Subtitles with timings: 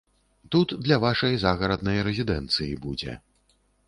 [0.53, 3.13] Тут для вашай загараднай рэзідэнцыі будзе.